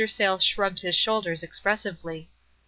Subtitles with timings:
[0.03, 2.27] Sayles shrugged his shoulders expres sively.